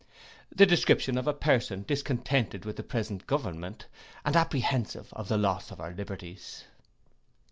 [0.51, 3.85] The description of a person discontented with the present government,
[4.25, 6.63] and apprehensive of the loss of our liberties.